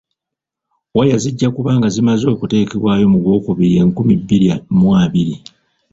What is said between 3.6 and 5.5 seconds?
enkumi bbiri mu abairi.